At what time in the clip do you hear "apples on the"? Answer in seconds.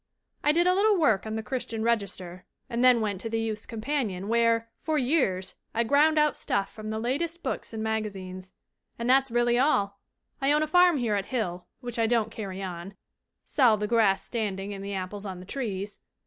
14.95-15.45